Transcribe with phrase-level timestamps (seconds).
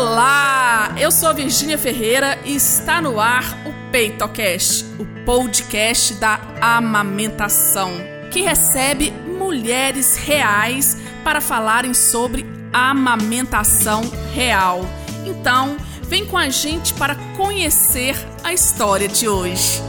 [0.00, 6.38] Olá, eu sou a Virgínia Ferreira e está no ar o PeitoCast, o podcast da
[6.60, 7.90] amamentação,
[8.30, 14.82] que recebe mulheres reais para falarem sobre amamentação real.
[15.26, 19.82] Então, vem com a gente para conhecer a história de hoje.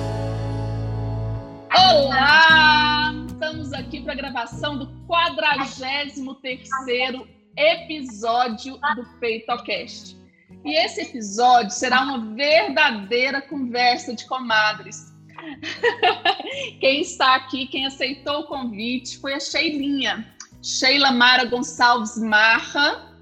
[1.72, 3.14] Olá!
[3.28, 10.18] Estamos aqui para a gravação do 43º episódio do PeitoCast.
[10.66, 15.14] E esse episódio será uma verdadeira conversa de comadres.
[16.80, 23.16] quem está aqui, quem aceitou o convite foi a Sheilinha, Sheila Mara Gonçalves Marra,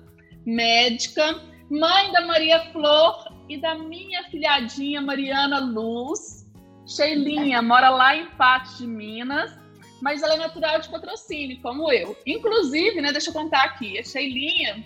[0.45, 6.47] médica, mãe da Maria Flor e da minha filhadinha Mariana Luz.
[6.87, 9.57] Sheilinha mora lá em Patos de Minas,
[10.01, 12.15] mas ela é natural de patrocínio, como eu.
[12.25, 14.83] Inclusive, né, deixa eu contar aqui, a Sheilinha,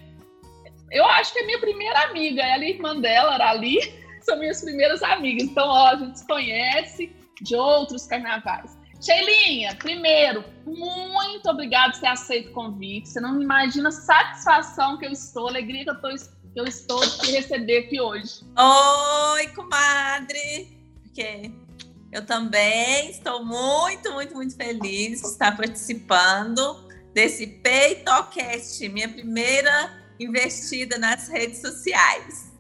[0.92, 3.80] eu acho que é minha primeira amiga, ela e a irmã dela, Arali,
[4.22, 5.44] são minhas primeiras amigas.
[5.44, 8.78] Então, ó, a gente se conhece de outros carnavais.
[9.02, 13.10] Sheilinha, primeiro, muito obrigada por ter aceito o convite.
[13.10, 16.66] Você não imagina a satisfação que eu estou, a alegria que eu, tô, que eu
[16.66, 18.42] estou de te receber aqui hoje.
[18.56, 20.78] Oi, comadre!
[21.02, 21.52] Porque
[22.12, 30.98] eu também estou muito, muito, muito feliz de estar participando desse PeitoCast, minha primeira investida
[30.98, 32.52] nas redes sociais.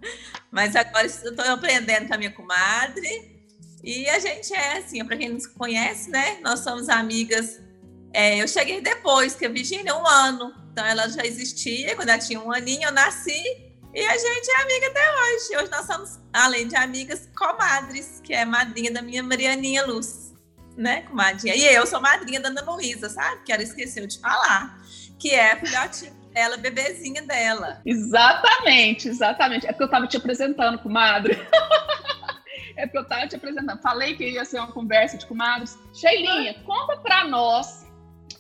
[0.49, 3.41] Mas agora estou aprendendo com a minha comadre
[3.83, 6.39] e a gente é assim, para quem não se conhece, né?
[6.41, 7.59] Nós somos amigas.
[8.13, 10.53] É, eu cheguei depois, que a Virginia, um ano.
[10.71, 13.70] Então ela já existia, quando ela tinha um aninho, eu nasci.
[13.94, 15.58] E a gente é amiga até hoje.
[15.58, 20.33] Hoje nós somos, além de amigas, comadres, que é madrinha da minha Marianinha Luz.
[20.78, 21.53] Né, comadrinha?
[21.53, 23.44] E eu sou madrinha da Ana Luísa, sabe?
[23.44, 24.81] Que ela esqueceu de falar.
[25.20, 27.81] Que é filhotinha dela, bebezinha dela.
[27.86, 29.67] Exatamente, exatamente.
[29.67, 31.33] É porque eu estava te apresentando, comadre.
[32.78, 33.81] é porque eu estava te apresentando.
[33.81, 35.78] Falei que ia ser uma conversa de comadres.
[35.94, 37.86] Sheilinha, conta para nós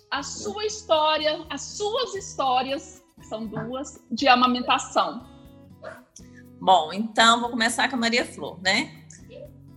[0.09, 5.30] a sua história, as suas histórias, são duas, de amamentação.
[6.61, 9.03] Bom, então vou começar com a Maria Flor, né?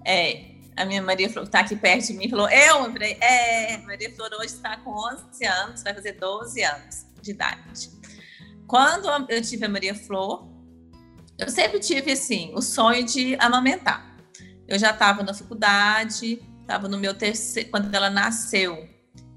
[0.05, 4.15] É, a minha Maria Flor está aqui perto de mim falou: Eu, falei, é, Maria
[4.15, 7.91] Flor hoje está com 11 anos, vai fazer 12 anos de idade.
[8.67, 10.47] Quando eu tive a Maria Flor,
[11.39, 14.15] eu sempre tive assim o sonho de amamentar.
[14.69, 18.87] Eu já estava na faculdade, estava no meu terceiro, quando ela nasceu,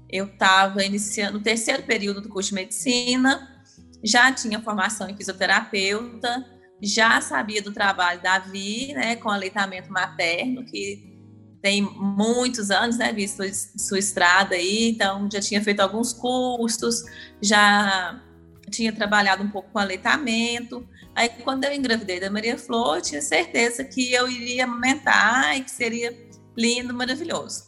[0.06, 3.64] eu estava iniciando o terceiro período do curso de medicina,
[4.04, 10.64] já tinha formação em fisioterapeuta, já sabia do trabalho da Vi, né, com aleitamento materno,
[10.64, 11.16] que
[11.60, 13.42] tem muitos anos, né, visto
[13.76, 17.02] sua estrada aí, então já tinha feito alguns cursos,
[17.42, 18.22] já
[18.70, 20.86] tinha trabalhado um pouco com aleitamento,
[21.18, 25.64] Aí, quando eu engravidei da Maria Flor, eu tinha certeza que eu iria amamentar e
[25.64, 26.16] que seria
[26.56, 27.64] lindo, maravilhoso.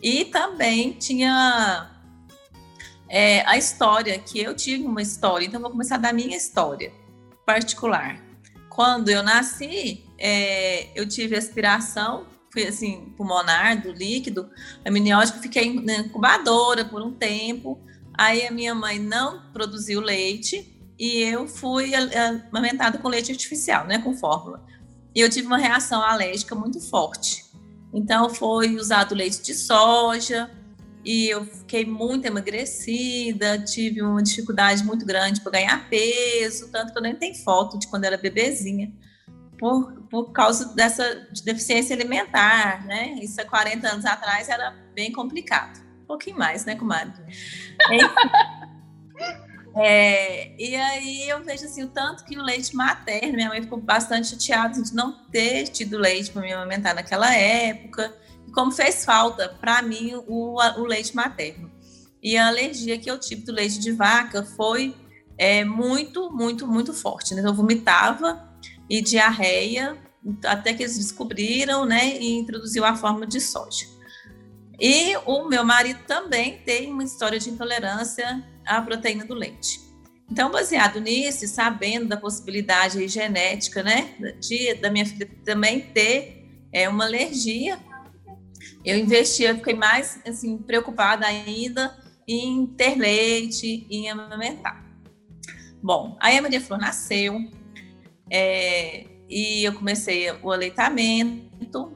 [0.00, 1.90] E também tinha
[3.08, 6.92] é, a história, que eu tive uma história, então vou começar da minha história
[7.44, 8.23] particular.
[8.74, 14.50] Quando eu nasci, é, eu tive aspiração, fui assim, pulmonar, do líquido,
[14.84, 17.80] amniótico, fiquei na incubadora por um tempo.
[18.12, 23.98] Aí a minha mãe não produziu leite, e eu fui amamentada com leite artificial, né,
[23.98, 24.64] com fórmula.
[25.14, 27.44] E eu tive uma reação alérgica muito forte.
[27.92, 30.50] Então foi usado leite de soja
[31.04, 36.98] e eu fiquei muito emagrecida, tive uma dificuldade muito grande para ganhar peso, tanto que
[36.98, 38.90] eu nem tenho foto de quando era bebezinha,
[39.58, 43.18] por, por causa dessa deficiência alimentar, né?
[43.20, 45.78] Isso há 40 anos atrás era bem complicado.
[46.02, 47.22] Um pouquinho mais, né, comadre?
[49.76, 53.80] É, e aí eu vejo assim, o tanto que o leite materno, minha mãe ficou
[53.80, 58.14] bastante chateada de não ter tido leite para me amamentar naquela época,
[58.54, 61.70] como fez falta para mim o, o leite materno.
[62.22, 64.94] E a alergia que eu tive do leite de vaca foi
[65.36, 67.34] é, muito, muito, muito forte.
[67.34, 67.42] Né?
[67.44, 68.48] Eu vomitava
[68.88, 69.96] e diarreia,
[70.44, 73.86] até que eles descobriram, né, e introduziu a forma de soja.
[74.80, 79.80] E o meu marido também tem uma história de intolerância à proteína do leite.
[80.30, 86.88] Então, baseado nisso, sabendo da possibilidade genética, né, de, da minha filha também ter é,
[86.88, 87.78] uma alergia,
[88.84, 91.96] eu investi, eu fiquei mais assim, preocupada ainda
[92.26, 94.84] em ter leite e em amamentar.
[95.82, 97.38] Bom, aí a Maria Flor nasceu
[98.30, 101.92] é, e eu comecei o aleitamento.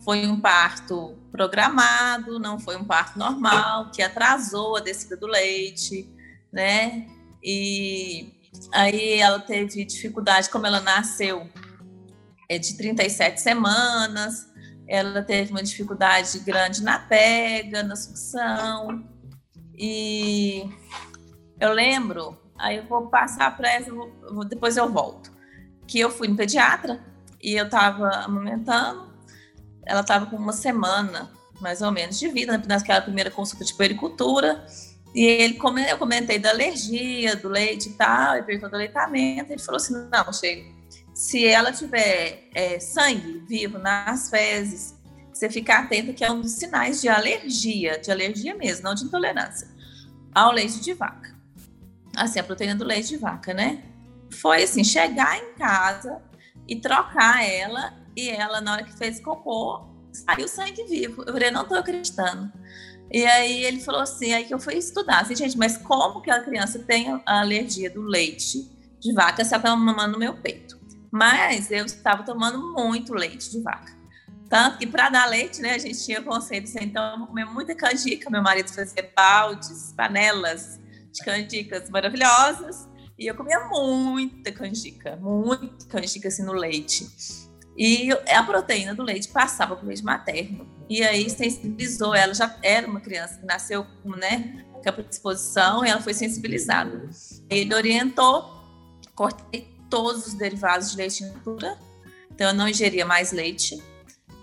[0.00, 6.08] Foi um parto programado, não foi um parto normal, que atrasou a descida do leite,
[6.52, 7.06] né?
[7.42, 8.36] E
[8.72, 11.48] Aí ela teve dificuldade, como ela nasceu
[12.48, 14.48] é, de 37 semanas,
[14.88, 19.04] ela teve uma dificuldade grande na pega, na sucção.
[19.76, 20.68] E
[21.60, 23.90] eu lembro, aí eu vou passar para essa,
[24.48, 25.32] depois eu volto,
[25.86, 27.00] que eu fui no pediatra
[27.42, 29.12] e eu estava amamentando,
[29.84, 31.30] ela estava com uma semana,
[31.60, 34.64] mais ou menos, de vida, naquela primeira consulta de pericultura,
[35.14, 39.62] e ele, eu comentei da alergia, do leite e tal, ele perguntou do aleitamento, ele
[39.62, 40.75] falou assim, não, Sheila,
[41.16, 44.94] se ela tiver é, sangue vivo nas fezes,
[45.32, 49.04] você fica atenta que é um dos sinais de alergia, de alergia mesmo, não de
[49.04, 49.66] intolerância,
[50.34, 51.34] ao leite de vaca.
[52.14, 53.82] Assim, a proteína do leite de vaca, né?
[54.30, 56.20] Foi assim, chegar em casa
[56.68, 61.22] e trocar ela, e ela, na hora que fez cocô, saiu sangue vivo.
[61.26, 62.52] Eu falei, não tô acreditando.
[63.10, 66.30] E aí ele falou assim, aí que eu fui estudar, assim, gente, mas como que
[66.30, 68.70] a criança tem a alergia do leite
[69.00, 70.75] de vaca se ela estava mamando no meu peito?
[71.16, 73.90] Mas eu estava tomando muito leite de vaca.
[74.50, 78.28] Tanto que para dar leite, né, a gente tinha conceito então eu comer muita canjica.
[78.28, 80.78] Meu marido fazia baldes, panelas
[81.10, 82.86] de canjicas maravilhosas.
[83.18, 87.08] E eu comia muita canjica, muita canjica assim no leite.
[87.78, 90.68] E a proteína do leite passava para o leite materno.
[90.86, 95.88] E aí sensibilizou ela, já era uma criança que nasceu né, com a predisposição e
[95.88, 97.08] ela foi sensibilizada.
[97.48, 98.44] Ele orientou,
[99.14, 101.78] cortei todos os derivados de leite in natura,
[102.30, 103.82] então eu não ingeria mais leite,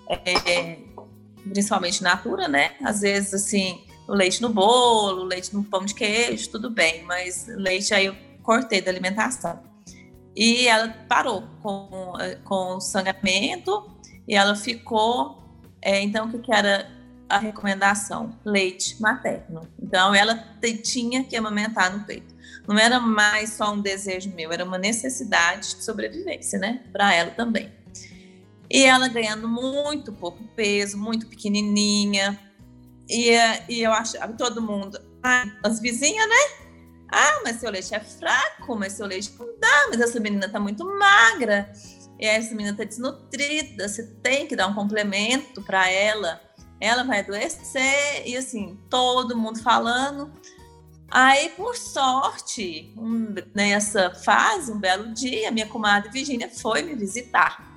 [0.09, 0.79] é,
[1.47, 2.71] principalmente natura, né?
[2.83, 7.03] Às vezes, assim, o leite no bolo, o leite no pão de queijo, tudo bem,
[7.03, 9.61] mas leite aí eu cortei da alimentação.
[10.35, 12.13] E ela parou com,
[12.43, 13.91] com o sangramento
[14.27, 15.37] e ela ficou.
[15.79, 16.89] É, então, o que, que era
[17.29, 18.35] a recomendação?
[18.43, 19.61] Leite materno.
[19.79, 20.35] Então, ela
[20.81, 22.32] tinha que amamentar no peito.
[22.67, 26.83] Não era mais só um desejo meu, era uma necessidade de sobrevivência, né?
[26.91, 27.71] Para ela também.
[28.69, 32.39] E ela ganhando muito pouco peso, muito pequenininha.
[33.09, 33.31] E,
[33.69, 36.63] e eu achava todo mundo, ah, as vizinhas, né?
[37.11, 40.59] Ah, mas seu leite é fraco, mas seu leite não dá, mas essa menina tá
[40.59, 41.71] muito magra.
[42.19, 46.41] E essa menina tá desnutrida, você tem que dar um complemento para ela.
[46.79, 50.31] Ela vai adoecer, e assim, todo mundo falando.
[51.15, 57.71] Aí, por sorte, um, nessa fase, um belo dia, minha comadre Virginia foi me visitar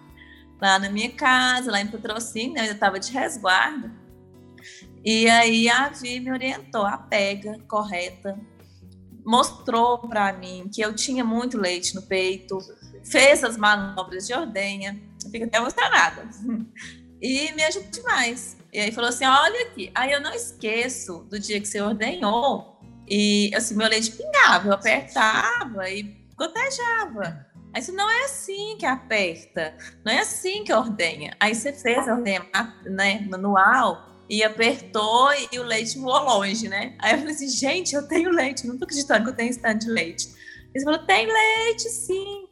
[0.59, 2.61] lá na minha casa, lá em Patrocínio, né?
[2.61, 3.91] eu ainda estava de resguardo.
[5.05, 8.41] E aí a Vi me orientou a pega correta,
[9.23, 12.57] mostrou para mim que eu tinha muito leite no peito,
[13.05, 14.99] fez as manobras de ordenha,
[15.31, 16.27] fico até emocionada,
[17.21, 18.57] e me ajudou demais.
[18.73, 19.91] E aí falou assim: olha aqui.
[19.95, 22.76] Aí eu não esqueço do dia que você ordenhou,
[23.09, 26.03] e assim, meu leite pingava, eu apertava e
[26.37, 27.47] gotejava.
[27.75, 31.37] Aí isso não é assim que aperta, não é assim que ordenha.
[31.39, 32.45] Aí você fez a ordenha
[32.87, 36.97] né, manual e apertou e o leite voou longe, né?
[36.99, 39.79] Aí eu falei assim, gente, eu tenho leite, não tô acreditando que eu tenho stand
[39.79, 40.35] de leite.
[40.75, 42.47] Ele falou, tem leite, sim.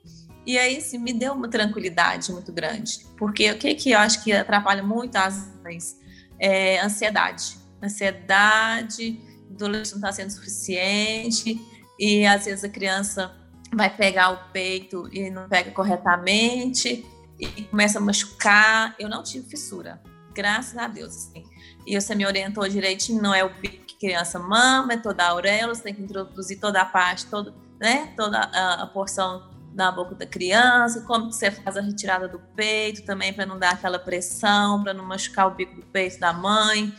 [0.47, 3.01] E aí, assim, me deu uma tranquilidade muito grande.
[3.17, 5.99] Porque o que, que eu acho que atrapalha muito as mães?
[6.39, 7.57] É ansiedade.
[7.83, 9.21] Ansiedade,
[9.55, 11.61] do leite não está sendo suficiente,
[11.99, 13.35] e às vezes a criança
[13.73, 17.05] vai pegar o peito e não pega corretamente,
[17.39, 18.95] e começa a machucar.
[18.99, 20.01] Eu não tive fissura,
[20.35, 21.17] graças a Deus.
[21.17, 21.45] Assim.
[21.87, 25.31] E você me orientou direitinho, não é o peito que criança mama, é toda a
[25.31, 29.91] auréola, você tem que introduzir toda a parte, todo, né, toda a, a porção na
[29.91, 33.73] boca da criança, como que você faz a retirada do peito também para não dar
[33.73, 36.95] aquela pressão, para não machucar o bico do peito da mãe,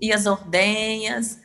[0.00, 1.38] e as ordenhas,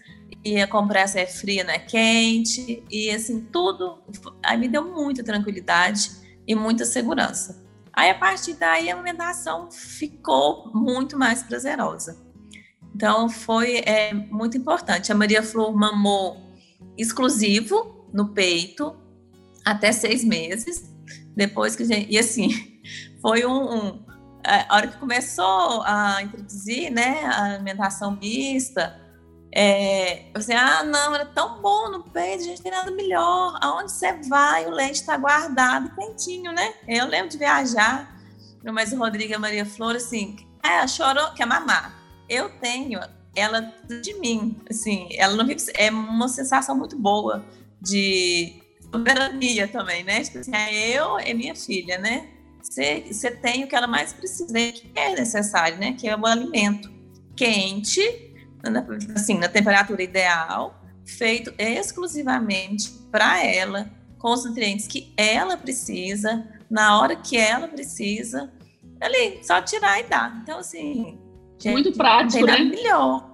[0.43, 4.01] e a compressa é fria, não é quente, e assim, tudo,
[4.43, 6.11] aí me deu muita tranquilidade
[6.47, 7.63] e muita segurança.
[7.93, 12.29] Aí a partir daí a alimentação ficou muito mais prazerosa.
[12.95, 15.11] Então, foi é, muito importante.
[15.11, 16.37] A Maria Flor mamou
[16.97, 18.95] exclusivo no peito
[19.63, 20.93] até seis meses.
[21.35, 22.11] Depois que gente.
[22.11, 22.49] E assim,
[23.21, 23.73] foi um.
[23.73, 24.09] um
[24.43, 28.99] a hora que começou a introduzir né, a alimentação mista,
[29.51, 33.57] é, assim, ah, não, era tão bom no peito, a gente tem nada melhor.
[33.61, 36.73] Aonde você vai, o leite está guardado, quentinho, né?
[36.87, 38.15] Eu lembro de viajar,
[38.63, 42.99] mas o Rodrigo e Maria Flor, assim, é, chorou, quer mamar eu tenho
[43.35, 47.43] ela de mim, assim, ela não vive, é uma sensação muito boa
[47.81, 50.23] de soberania também, né?
[50.23, 52.29] Tipo assim, é eu e minha filha, né?
[52.61, 55.93] Você, você tem o que ela mais precisa, que é necessário, né?
[55.93, 56.91] Que é o alimento
[57.35, 58.28] quente,
[59.15, 66.99] assim, na temperatura ideal, feito exclusivamente para ela, com os nutrientes que ela precisa, na
[66.99, 68.51] hora que ela precisa,
[68.99, 70.39] ali, só tirar e dar.
[70.43, 71.19] Então, assim.
[71.57, 72.59] Gente, Muito prático, né?
[72.59, 73.29] Melhor.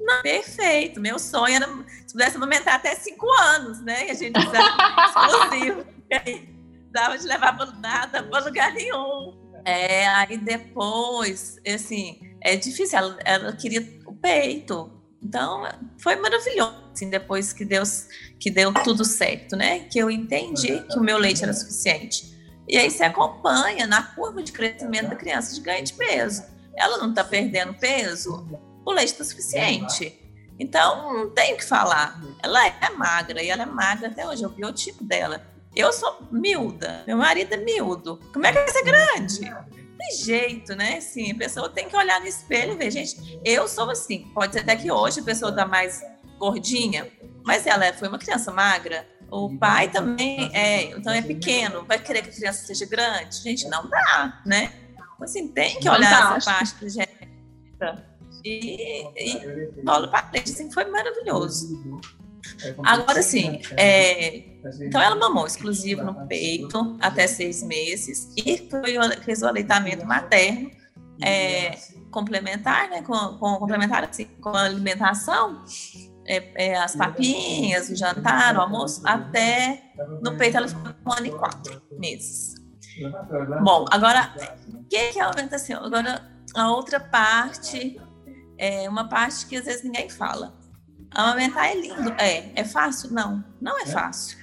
[0.00, 1.00] Não, perfeito.
[1.00, 1.66] Meu sonho era
[2.06, 4.08] se pudesse aumentar até cinco anos, né?
[4.08, 4.76] E a gente usava
[5.48, 5.84] exclusivo.
[6.90, 9.34] Dava de levar nada para lugar nenhum.
[9.64, 12.98] É, aí depois, assim, é difícil.
[12.98, 13.82] Ela, ela queria
[14.24, 14.90] peito.
[15.22, 18.08] Então, foi maravilhoso, assim, depois que Deus
[18.40, 19.80] que deu tudo certo, né?
[19.80, 22.34] Que eu entendi que o meu leite era suficiente.
[22.66, 26.42] E aí você acompanha na curva de crescimento da criança de ganho de peso.
[26.74, 28.46] Ela não está perdendo peso,
[28.84, 30.18] o leite está suficiente.
[30.58, 32.20] Então, não tem o que falar.
[32.42, 35.44] Ela é magra e ela é magra até hoje, é o biotipo dela.
[35.76, 38.20] Eu sou miúda, meu marido é miúdo.
[38.32, 39.52] Como é que vai ser grande?
[40.06, 41.00] Tem jeito, né?
[41.00, 44.30] Sim, a pessoa tem que olhar no espelho e ver, gente, eu sou assim.
[44.34, 46.02] Pode ser até que hoje a pessoa está mais
[46.38, 47.10] gordinha,
[47.44, 49.08] mas ela foi uma criança magra.
[49.30, 53.42] O pai também é, então é pequeno, vai querer que a criança seja grande?
[53.42, 54.72] Gente, não dá, né?
[55.20, 58.04] Assim, tem que olhar essa parte do genética
[58.44, 62.00] e, e bola para frente, assim, foi maravilhoso.
[62.84, 64.44] Agora sim, é,
[64.80, 70.70] então ela mamou exclusivo no peito até seis meses e foi, fez o aleitamento materno
[71.22, 71.78] é,
[72.10, 75.64] complementar, né, com, com complementar assim, com a alimentação,
[76.26, 79.82] é, é, as papinhas, o jantar, o almoço, até
[80.22, 82.54] no peito ela ficou um ano e quatro meses.
[83.62, 84.32] Bom, agora,
[84.68, 85.84] o que, que é a alimentação?
[85.84, 86.22] Agora,
[86.54, 88.00] a outra parte
[88.56, 90.54] é uma parte que às vezes ninguém fala.
[91.10, 92.12] Amamentar é lindo.
[92.18, 92.52] É.
[92.54, 93.12] É fácil?
[93.12, 93.44] Não.
[93.60, 94.38] Não é fácil.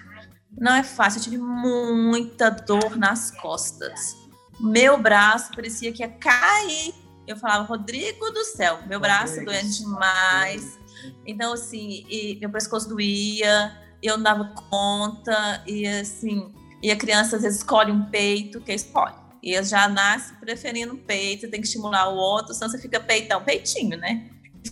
[0.57, 1.19] Não é fácil.
[1.19, 4.15] Eu tive muita dor nas costas.
[4.59, 6.93] Meu braço parecia que ia cair.
[7.27, 10.79] Eu falava, Rodrigo do céu, meu braço doendo demais.
[11.25, 12.05] Então, assim,
[12.39, 17.91] meu pescoço doía, eu não dava conta, e assim, e a criança às vezes escolhe
[17.91, 19.15] um peito, que escolhe.
[19.41, 23.43] E já nasce preferindo um peito, tem que estimular o outro, senão você fica peitão,
[23.43, 24.29] peitinho, né?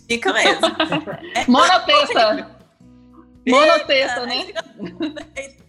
[0.08, 0.60] Fica mesmo.
[1.34, 1.46] É.
[3.50, 4.46] Monoteta, né?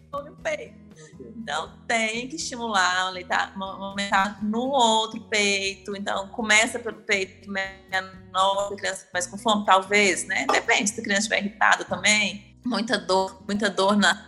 [1.20, 3.12] Então tem que estimular,
[3.60, 5.96] aumentar no outro peito.
[5.96, 10.46] Então começa pelo peito menor, a criança mais com fome, talvez, né?
[10.52, 12.58] Depende se a criança estiver irritada também.
[12.66, 14.24] Muita dor, muita dor na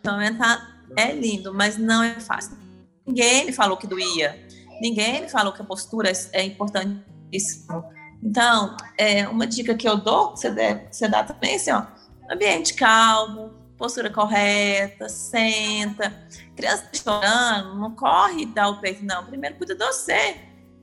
[0.00, 2.56] Então aumentar é lindo, mas não é fácil.
[3.06, 4.46] Ninguém me falou que doía.
[4.80, 7.92] Ninguém me falou que a postura é importantíssima
[8.22, 11.84] então, é, uma dica que eu dou, você, deve, você dá também, assim, ó,
[12.30, 13.52] ambiente calmo,
[13.82, 16.24] postura correta, senta.
[16.54, 19.26] Criança tá chorando, não corre e dá o peito, não.
[19.26, 20.36] Primeiro cuida de você,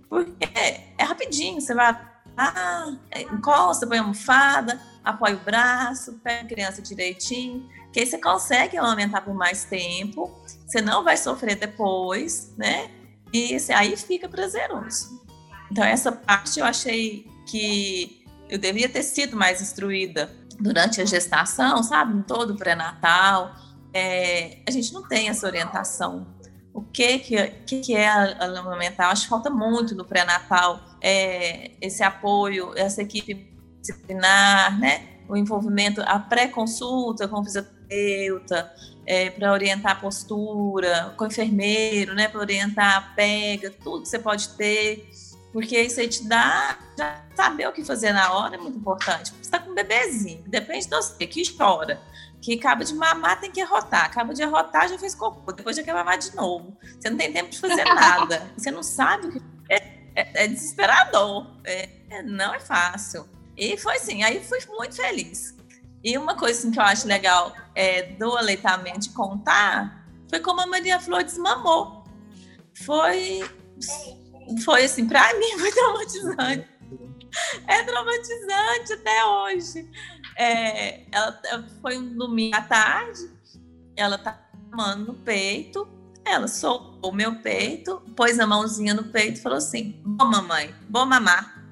[0.10, 0.50] porque
[0.98, 1.98] é rapidinho, você vai,
[2.36, 8.18] ah, encosta, põe a almofada, apoia o braço, pega a criança direitinho, que aí você
[8.18, 10.38] consegue aumentar por mais tempo,
[10.68, 12.92] você não vai sofrer depois, né?
[13.34, 15.26] E aí fica prazeroso.
[15.72, 20.30] Então, essa parte eu achei que eu devia ter sido mais instruída
[20.60, 22.18] durante a gestação, sabe?
[22.18, 23.56] Em todo o pré-natal.
[23.94, 26.28] É, a gente não tem essa orientação.
[26.74, 29.10] O que, que, que, é a amamentar?
[29.10, 33.52] Acho que falta muito no pré-natal é, esse apoio, essa equipe
[33.82, 35.08] disciplinar, né?
[35.28, 38.72] O envolvimento, a pré-consulta com o fisioterapeuta,
[39.06, 42.28] é, para orientar a postura, com o enfermeiro, né?
[42.28, 45.10] Para orientar a pega, tudo que você pode ter
[45.52, 46.78] porque isso aí te dá.
[47.36, 49.34] Saber o que fazer na hora é muito importante.
[49.50, 52.00] Você está com um bebezinho, depende de você, que chora,
[52.40, 54.06] que acaba de mamar, tem que arrotar.
[54.06, 56.78] Acaba de arrotar, já fez cocô, depois já quer mamar de novo.
[57.00, 58.48] Você não tem tempo de fazer nada.
[58.56, 59.42] Você não sabe o que.
[59.68, 59.76] É,
[60.16, 61.48] é, é desesperador.
[61.64, 63.28] É, é, não é fácil.
[63.58, 65.58] E foi assim, aí fui muito feliz.
[66.04, 70.62] E uma coisa assim, que eu acho legal é, do aleitamento de contar foi como
[70.62, 72.04] a Maria Flor desmamou.
[72.86, 73.42] Foi
[74.64, 76.79] foi assim, para mim foi traumatizante.
[77.68, 79.92] É traumatizante até hoje.
[80.38, 83.30] É, ela foi um domingo à tarde,
[83.96, 85.88] ela tá mamando no peito,
[86.26, 91.06] ela soltou meu peito, pôs a mãozinha no peito e falou assim: Bom, mamãe, vou
[91.06, 91.64] mamar.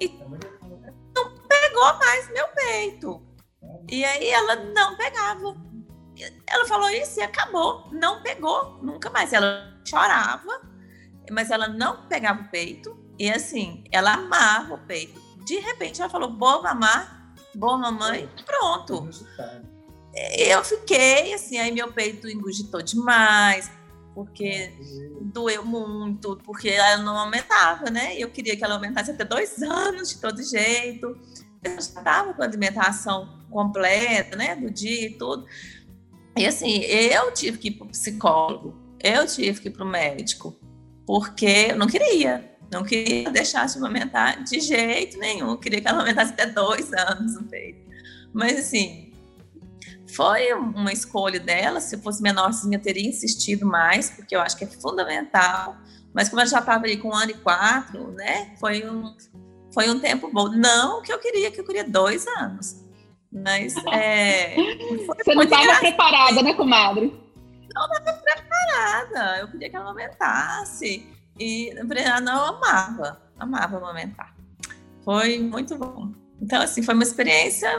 [0.00, 0.08] E
[1.14, 3.22] não pegou mais meu peito.
[3.88, 5.56] E aí ela não pegava.
[6.46, 7.88] Ela falou isso e acabou.
[7.92, 9.32] Não pegou, nunca mais.
[9.32, 10.60] Ela chorava
[11.30, 15.20] mas ela não pegava o peito e assim, ela amava o peito.
[15.44, 19.08] De repente ela falou: boa mamar, boa mamãe, pronto.
[20.36, 23.70] Eu fiquei assim, aí meu peito engugitou demais,
[24.14, 24.72] porque
[25.20, 28.16] doeu muito, porque ela não aumentava, né?
[28.16, 31.18] Eu queria que ela aumentasse até dois anos de todo jeito.
[31.62, 34.56] Eu já estava com a alimentação completa, né?
[34.56, 35.46] Do dia e tudo.
[36.36, 39.88] E assim, eu tive que ir para o psicólogo, eu tive que ir para o
[39.88, 40.58] médico,
[41.06, 42.55] porque eu não queria.
[42.70, 45.50] Não queria deixar de amamentar de jeito nenhum.
[45.50, 47.86] Eu queria que ela amamentasse até dois anos no peito.
[48.32, 49.12] Mas assim,
[50.14, 51.80] foi uma escolha dela.
[51.80, 55.76] Se fosse menorzinha, eu teria insistido mais, porque eu acho que é fundamental.
[56.12, 58.54] Mas como ela já estava aí com um ano e quatro, né?
[58.58, 59.14] Foi um,
[59.72, 60.48] foi um tempo bom.
[60.48, 62.82] Não que eu queria, que eu queria dois anos.
[63.30, 64.54] Mas é,
[65.06, 67.12] Você não estava preparada, né, comadre?
[67.74, 69.38] Não estava preparada.
[69.40, 71.15] Eu queria que ela aumentasse.
[71.38, 74.34] E ela eu amava, amava amamentar.
[75.04, 76.12] Foi muito bom.
[76.40, 77.70] Então, assim, foi uma experiência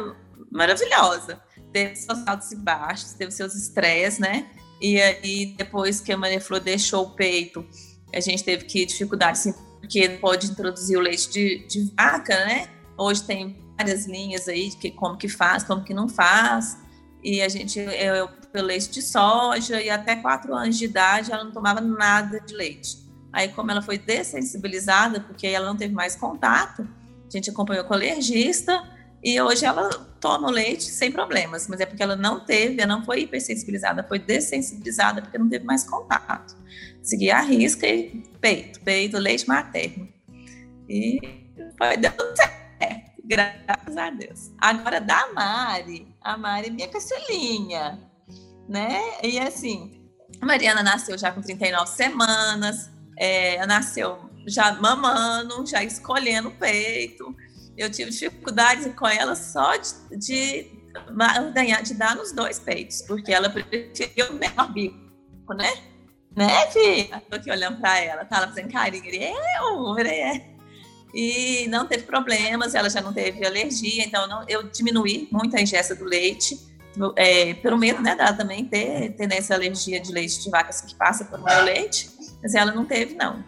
[0.51, 1.41] maravilhosa.
[1.71, 4.49] Teve seus altos e baixos, teve seus estresses, né?
[4.79, 7.65] E aí, depois que a Maria Flor deixou o peito,
[8.13, 12.69] a gente teve que dificuldade, assim, porque pode introduzir o leite de, de vaca, né?
[12.97, 16.77] Hoje tem várias linhas aí de que, como que faz, como que não faz.
[17.23, 21.43] E a gente, eu, eu leite de soja, e até quatro anos de idade ela
[21.43, 23.06] não tomava nada de leite.
[23.38, 27.94] Aí, como ela foi dessensibilizada, porque ela não teve mais contato, a gente acompanhou com
[27.94, 28.84] alergista
[29.24, 29.89] e hoje ela
[30.20, 34.03] toma o leite sem problemas, mas é porque ela não teve, ela não foi hipersensibilizada,
[34.03, 36.58] foi dessensibilizada porque não teve mais contato.
[37.03, 40.10] Seguia a risca e peito, peito, leite materno.
[40.89, 41.20] E
[41.77, 44.51] foi dando certo, graças a Deus.
[44.58, 48.00] Agora, da Mari, a Mari é minha caçulinha,
[48.67, 49.00] né?
[49.22, 50.10] E assim,
[50.41, 57.36] a Mariana nasceu já com 39 semanas, é, nasceu já mamando, já escolhendo o peito.
[57.77, 60.71] Eu tive dificuldades com ela só de, de,
[61.83, 65.71] de dar nos dois peitos, porque ela preferia o menor bico, né?
[66.36, 67.21] Né, filha?
[67.29, 68.38] Tô aqui olhando para ela, tá?
[68.38, 69.03] Ela fazendo carinho.
[69.05, 70.57] Eu, é.
[71.13, 75.62] E não teve problemas, ela já não teve alergia, então não, eu diminuí muito a
[75.62, 76.59] ingesta do leite,
[77.15, 80.93] é, pelo medo né, dela também ter tendência à alergia de leite de vacas que
[80.95, 82.16] passa pelo meu leite.
[82.41, 83.44] Mas ela não teve, não.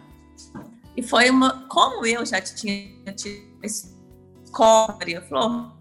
[0.96, 1.66] E foi uma.
[1.68, 5.72] Como eu já tinha tido escola, Maria Flor,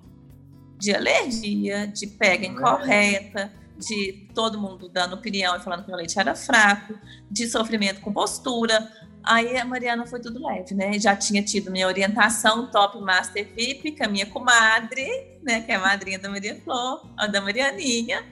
[0.77, 6.19] de alergia, de pega incorreta, de todo mundo dando opinião e falando que o leite
[6.19, 6.93] era fraco,
[7.29, 8.91] de sofrimento com postura.
[9.23, 10.97] Aí a Mariana foi tudo leve, né?
[10.97, 15.05] Já tinha tido minha orientação Top Master VIP com a minha comadre,
[15.43, 15.61] né?
[15.61, 18.25] Que é a madrinha da Maria Flor, a da Marianinha.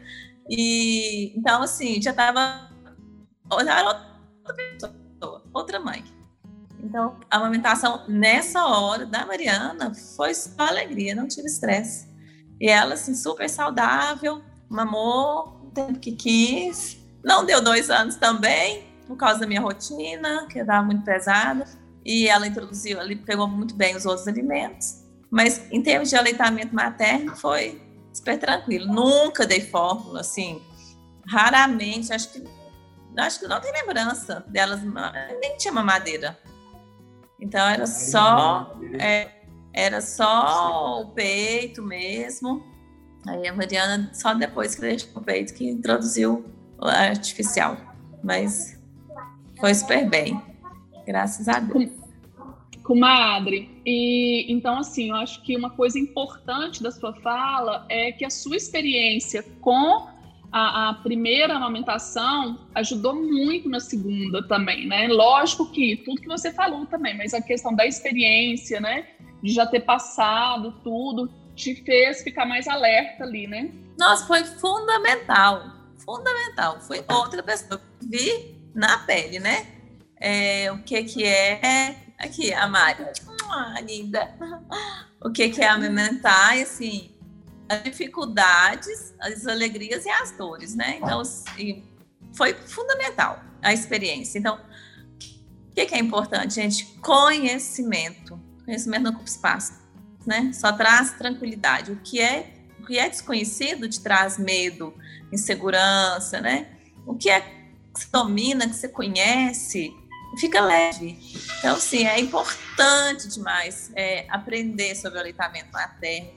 [0.49, 2.69] E então, assim, já estava
[4.47, 6.03] outra pessoa, outra mãe.
[6.79, 12.07] Então, a amamentação nessa hora da Mariana foi só alegria, não tive estresse.
[12.59, 16.97] E ela, assim, super saudável, mamou o tempo que quis.
[17.23, 21.65] Não deu dois anos também, por causa da minha rotina, que estava muito pesada.
[22.05, 25.03] E ela introduziu, ali pegou muito bem os outros alimentos.
[25.29, 27.81] Mas em termos de aleitamento materno, foi
[28.13, 28.87] super tranquilo.
[28.87, 30.61] Nunca dei fórmula, assim,
[31.27, 32.56] raramente, acho que
[33.25, 34.81] acho que não tem lembrança delas,
[35.41, 36.37] nem tinha mamadeira.
[37.39, 39.29] Então era só é,
[39.73, 42.63] era só o peito mesmo.
[43.27, 46.45] Aí a Mariana só depois que deixou o peito que introduziu
[46.79, 47.77] o artificial.
[48.23, 48.79] Mas
[49.59, 50.41] foi super bem.
[51.05, 51.91] Graças a Deus.
[52.83, 58.23] Comadre, e então assim, eu acho que uma coisa importante da sua fala é que
[58.23, 60.07] a sua experiência com
[60.51, 65.07] a, a, primeira amamentação ajudou muito na segunda também, né?
[65.07, 69.07] Lógico que tudo que você falou também, mas a questão da experiência, né?
[69.43, 73.71] De já ter passado tudo, te fez ficar mais alerta ali, né?
[73.99, 75.63] Nossa, foi fundamental,
[75.97, 76.79] fundamental.
[76.81, 79.67] Foi outra pessoa vi na pele, né?
[80.19, 83.05] É, o que que é aqui a Mari,
[83.49, 84.35] ah, linda.
[85.19, 87.16] O que que é amamentar, e assim
[87.69, 90.97] as dificuldades, as alegrias e as dores, né?
[91.01, 91.83] Então, assim,
[92.33, 94.39] foi fundamental a experiência.
[94.39, 96.85] Então, o que, que, é importante, gente?
[97.01, 98.39] Conhecimento.
[98.65, 99.73] Conhecimento não ocupa espaço,
[100.25, 100.51] né?
[100.53, 101.91] Só traz tranquilidade.
[101.91, 104.93] O que é, o que é desconhecido te traz medo,
[105.31, 106.67] insegurança, né?
[107.05, 107.57] O que é que
[107.93, 109.93] você domina, que você conhece,
[110.37, 111.17] fica leve.
[111.59, 116.36] Então, sim, é importante demais é, aprender sobre o aleitamento materno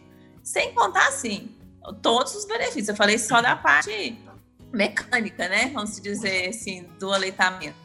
[0.50, 1.54] sem contar, assim,
[2.02, 2.88] todos os benefícios.
[2.88, 4.18] Eu falei só da parte
[4.72, 5.70] mecânica, né?
[5.72, 7.78] Vamos dizer assim, do aleitamento.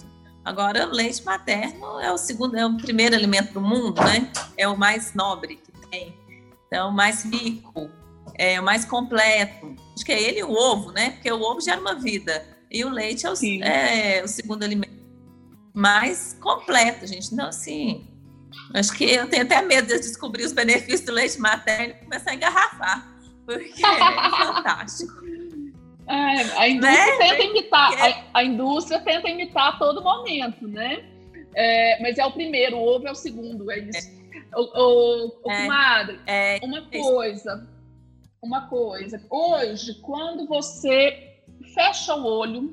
[0.44, 4.32] Agora, o leite materno é o segundo, é o primeiro alimento do mundo, né?
[4.58, 6.18] É o mais nobre que tem.
[6.66, 7.88] Então, o mais rico,
[8.34, 9.76] é o mais completo.
[9.94, 11.12] Acho que é ele e o ovo, né?
[11.12, 12.44] Porque o ovo gera uma vida.
[12.72, 15.06] E o leite é o, é o segundo alimento
[15.72, 17.32] mais completo, gente.
[17.32, 18.08] Então, assim,
[18.74, 22.32] Acho que eu tenho até medo de descobrir os benefícios do leite materno e começar
[22.32, 23.16] a engarrafar,
[23.46, 25.14] porque é fantástico.
[26.08, 27.18] É, a indústria né?
[27.18, 31.04] tenta imitar, a, a, indústria tenta imitar a todo momento, né?
[31.56, 34.10] É, mas é o primeiro, o ovo é o segundo, é isso.
[34.10, 34.16] É.
[34.56, 35.62] O, o, o é.
[35.62, 36.60] comadre, é.
[36.62, 37.68] uma coisa,
[38.42, 39.26] uma coisa.
[39.30, 41.42] Hoje, quando você
[41.74, 42.72] fecha o olho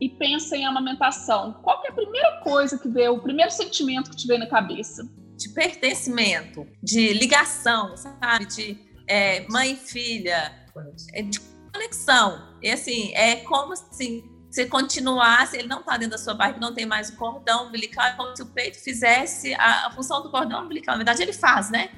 [0.00, 4.16] e pensa em amamentação, qual é a primeira coisa que vê, o primeiro sentimento que
[4.16, 5.02] te vem na cabeça?
[5.36, 8.46] De pertencimento, de ligação, sabe?
[8.46, 10.66] De é, mãe e filha,
[11.12, 11.40] é, de
[11.72, 12.56] conexão.
[12.62, 16.74] E assim, é como assim, se continuasse, ele não está dentro da sua barriga, não
[16.74, 20.30] tem mais o cordão umbilical, é como se o peito fizesse a, a função do
[20.30, 20.94] cordão umbilical.
[20.94, 21.90] Na verdade, ele faz, né?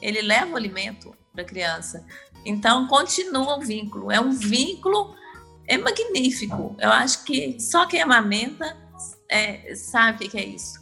[0.00, 2.04] Ele leva o alimento para a criança.
[2.44, 4.10] Então, continua o vínculo.
[4.10, 5.14] É um vínculo
[5.66, 6.76] é magnífico.
[6.78, 8.76] Eu acho que só quem amamenta
[9.30, 10.80] é, sabe o que é isso.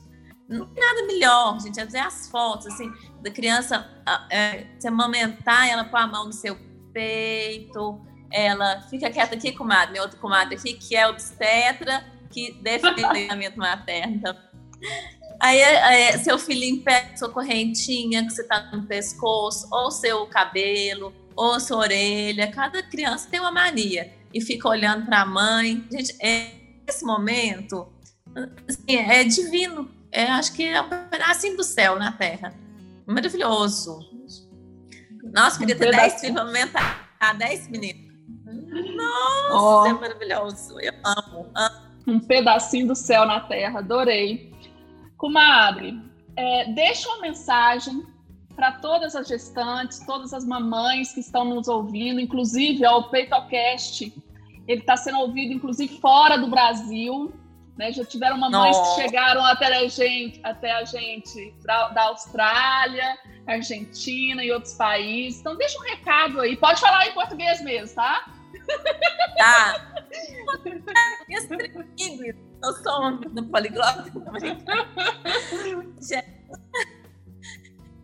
[0.48, 1.78] Não tem nada melhor, gente.
[1.78, 2.90] É as fotos, assim,
[3.22, 3.88] da criança
[4.30, 6.56] é, se amamentar, ela põe a mão no seu
[6.92, 8.00] peito,
[8.32, 13.08] ela fica quieta aqui, comadre, meu outro comadre aqui, que é obstetra, que defende o
[13.08, 14.16] treinamento materno.
[14.16, 14.36] Então,
[15.38, 21.14] aí, aí, seu filhinho pega sua correntinha que você tá no pescoço, ou seu cabelo,
[21.36, 22.50] ou sua orelha.
[22.50, 25.84] Cada criança tem uma mania e fica olhando para a mãe.
[25.90, 26.52] Gente, é,
[26.86, 27.88] esse momento
[28.68, 29.90] assim, é divino.
[30.12, 32.54] É, acho que é um pedacinho do céu na Terra.
[33.06, 33.98] Maravilhoso.
[35.32, 38.10] Nossa, queria ter 10 filhos, aumentar a 10 meninos.
[38.96, 39.86] Nossa, oh.
[39.86, 40.80] é maravilhoso.
[40.80, 41.90] Eu amo, amo.
[42.06, 44.52] Um pedacinho do céu na Terra, adorei.
[45.16, 46.00] Comadre,
[46.36, 48.04] é, deixa uma mensagem
[48.54, 54.12] para todas as gestantes, todas as mamães que estão nos ouvindo, inclusive ó, o PeitoCast,
[54.66, 57.32] ele está sendo ouvido inclusive fora do Brasil,
[57.76, 57.92] né?
[57.92, 58.96] Já tiveram mamães Nossa.
[58.96, 65.40] que chegaram até a gente, até a gente da, da Austrália, Argentina e outros países.
[65.40, 68.30] Então deixa um recado aí, pode falar em português mesmo, tá?
[69.38, 69.92] Tá.
[72.62, 74.12] Eu sou no poliglota.
[74.14, 74.30] O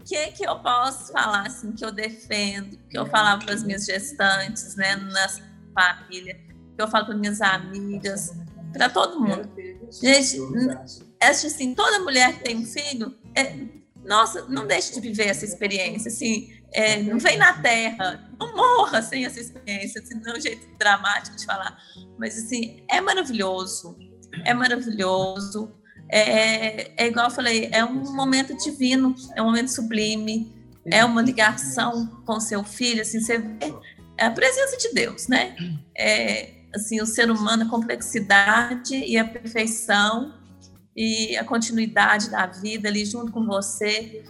[0.06, 3.84] que, que eu posso falar, assim, que eu defendo, que eu falava para as minhas
[3.84, 5.28] gestantes, né, na
[5.74, 6.34] família,
[6.74, 8.32] que eu falo para minhas amigas,
[8.72, 9.50] para todo mundo.
[9.90, 10.38] Gente,
[11.20, 13.56] acho assim, toda mulher que tem um filho, é,
[14.04, 19.02] nossa, não deixe de viver essa experiência, assim, é, não vem na terra, não morra
[19.02, 21.76] sem essa experiência, assim, não é um jeito dramático de falar,
[22.16, 23.98] mas assim, é maravilhoso,
[24.44, 25.74] é maravilhoso,
[26.08, 30.54] é, é igual eu falei, é um momento divino, é um momento sublime,
[30.86, 33.74] é uma ligação com seu filho, assim, você vê
[34.18, 35.56] a presença de Deus, né?
[35.96, 40.34] É, assim, o ser humano, a complexidade e a perfeição
[40.96, 44.24] e a continuidade da vida ali junto com você,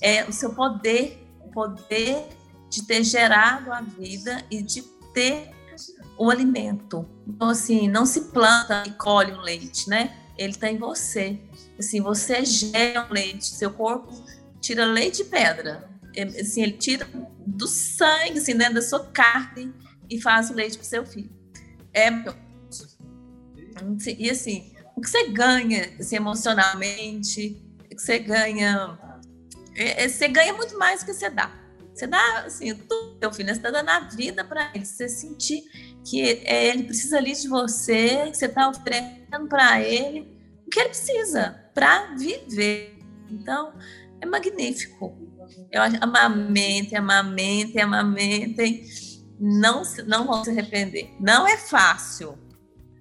[0.00, 2.28] é o seu poder, o poder
[2.70, 5.50] de ter gerado a vida e de ter
[6.16, 7.06] o alimento.
[7.26, 10.16] Então, assim, não se planta e colhe um leite, né?
[10.36, 11.38] Ele está em você.
[11.78, 14.12] Assim, você gera um leite, seu corpo
[14.60, 15.88] tira leite de pedra.
[16.14, 17.08] É, assim, ele tira
[17.46, 19.72] do sangue, assim, dentro da sua carne
[20.08, 21.30] e faz o leite para seu filho.
[21.92, 22.10] É
[24.18, 28.98] e assim, o que você ganha assim, emocionalmente, o que você ganha,
[29.74, 31.50] é, é, você ganha muito mais do que você dá.
[31.94, 35.62] Você dá assim, tudo teu filho, você está dando a vida para ele, você sentir
[36.04, 40.80] que é, ele precisa ali de você, que você está oferecendo para ele o que
[40.80, 42.98] ele precisa para viver.
[43.30, 43.74] Então,
[44.20, 45.16] é magnífico.
[45.70, 48.84] Eu acho, amamentem, amamentem, amamentem.
[49.38, 51.10] Não, não vão se arrepender.
[51.18, 52.38] Não é fácil,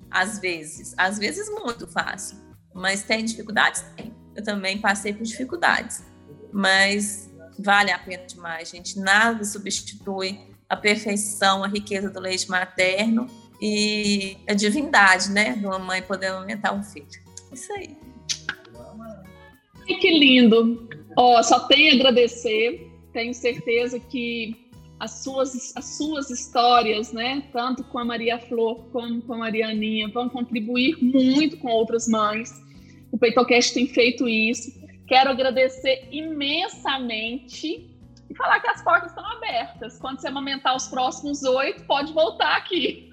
[0.10, 0.94] às vezes.
[0.98, 2.38] Às vezes, muito fácil.
[2.74, 3.82] Mas tem dificuldades?
[3.96, 4.16] Tem.
[4.36, 6.04] Eu também passei por dificuldades.
[6.52, 7.29] Mas
[7.60, 8.98] vale a pena demais, gente.
[8.98, 13.28] Nada substitui a perfeição, a riqueza do leite materno
[13.62, 15.54] e a divindade, né?
[15.54, 17.08] De uma mãe poder aumentar um filho.
[17.52, 17.98] Isso aí.
[19.86, 20.88] Que lindo!
[21.18, 22.90] Oh, só tenho a agradecer.
[23.12, 24.70] Tenho certeza que
[25.00, 30.10] as suas, as suas histórias, né, tanto com a Maria Flor como com a Marianinha,
[30.10, 32.52] vão contribuir muito com outras mães.
[33.12, 34.72] O PeitoCast tem feito isso.
[35.10, 37.90] Quero agradecer imensamente
[38.30, 39.98] e falar que as portas estão abertas.
[39.98, 43.12] Quando você amamentar os próximos oito, pode voltar aqui.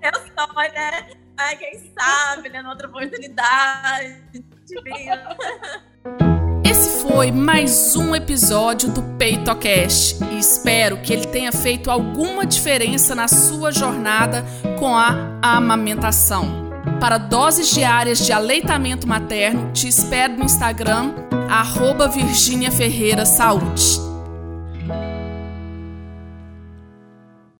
[0.00, 1.10] Eu sou, né?
[1.36, 2.66] Ai, quem sabe, né?
[2.66, 4.22] Outra oportunidade.
[6.64, 13.14] Esse foi mais um episódio do PeitoCast e espero que ele tenha feito alguma diferença
[13.14, 14.42] na sua jornada
[14.78, 16.67] com a amamentação.
[17.00, 21.14] Para doses diárias de aleitamento materno, te espero no Instagram,
[21.48, 22.08] arroba
[22.70, 24.07] Ferreira Saúde.